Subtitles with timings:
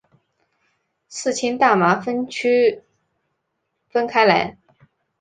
[1.07, 2.81] 四氢大麻酚区
[3.87, 4.57] 分开来。